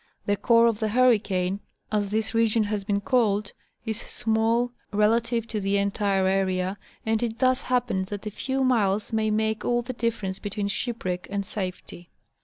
The 0.25 0.35
core 0.35 0.65
of 0.65 0.79
the 0.79 0.87
hurricane, 0.87 1.59
as 1.91 2.09
this 2.09 2.33
region 2.33 2.63
has 2.63 2.83
been 2.83 3.01
called, 3.01 3.51
is 3.85 3.99
small, 4.01 4.71
rel 4.91 5.11
ative 5.21 5.45
to 5.49 5.61
the 5.61 5.77
entire 5.77 6.25
area, 6.25 6.79
and 7.05 7.21
it 7.21 7.37
thus 7.37 7.61
happens 7.61 8.09
that 8.09 8.25
a 8.25 8.31
few 8.31 8.63
miles 8.63 9.13
may 9.13 9.29
make 9.29 9.63
all 9.63 9.83
the 9.83 9.93
difference 9.93 10.39
between 10.39 10.69
shipwreck 10.69 11.27
and 11.29 11.45
safety. 11.45 12.09